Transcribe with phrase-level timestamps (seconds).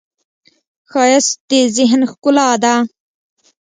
[0.91, 2.75] ښایست د ذهن ښکلا ده